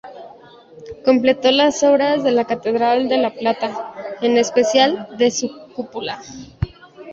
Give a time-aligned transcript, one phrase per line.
[1.05, 3.93] Completó las obras de la catedral de La Plata,
[4.23, 6.19] en especial de su cúpula.